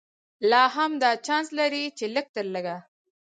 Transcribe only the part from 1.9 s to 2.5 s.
چې لږ تر